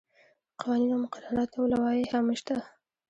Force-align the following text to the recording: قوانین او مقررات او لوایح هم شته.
قوانین 0.59 0.91
او 0.93 1.03
مقررات 1.05 1.49
او 1.57 1.63
لوایح 1.71 2.09
هم 2.13 2.25
شته. 2.39 2.55